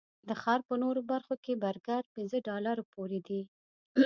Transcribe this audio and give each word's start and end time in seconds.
د 0.27 0.31
ښار 0.41 0.59
په 0.67 0.75
نورو 0.83 1.01
برخو 1.11 1.35
کې 1.43 1.59
برګر 1.63 2.03
پنځه 2.15 2.37
ډالرو 2.47 2.83
پورې 2.93 3.19
دي. 3.27 3.41